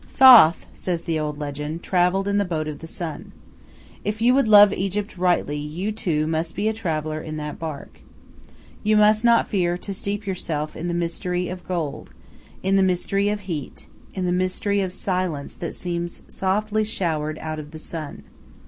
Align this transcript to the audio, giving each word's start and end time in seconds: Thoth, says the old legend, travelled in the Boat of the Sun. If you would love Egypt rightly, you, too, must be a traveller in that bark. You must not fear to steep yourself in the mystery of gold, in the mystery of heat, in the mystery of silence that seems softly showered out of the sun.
Thoth, 0.13 0.65
says 0.73 1.03
the 1.03 1.19
old 1.19 1.37
legend, 1.37 1.83
travelled 1.83 2.27
in 2.27 2.39
the 2.39 2.43
Boat 2.43 2.67
of 2.67 2.79
the 2.79 2.87
Sun. 2.87 3.31
If 4.03 4.19
you 4.19 4.33
would 4.33 4.47
love 4.47 4.73
Egypt 4.73 5.15
rightly, 5.15 5.57
you, 5.59 5.91
too, 5.91 6.25
must 6.25 6.55
be 6.55 6.67
a 6.67 6.73
traveller 6.73 7.21
in 7.21 7.37
that 7.37 7.59
bark. 7.59 7.99
You 8.81 8.97
must 8.97 9.23
not 9.23 9.47
fear 9.47 9.77
to 9.77 9.93
steep 9.93 10.25
yourself 10.25 10.75
in 10.75 10.87
the 10.87 10.95
mystery 10.95 11.49
of 11.49 11.67
gold, 11.67 12.13
in 12.63 12.77
the 12.77 12.81
mystery 12.81 13.29
of 13.29 13.41
heat, 13.41 13.85
in 14.15 14.25
the 14.25 14.31
mystery 14.31 14.81
of 14.81 14.91
silence 14.91 15.53
that 15.53 15.75
seems 15.75 16.23
softly 16.27 16.83
showered 16.83 17.37
out 17.37 17.59
of 17.59 17.69
the 17.69 17.77
sun. 17.77 18.23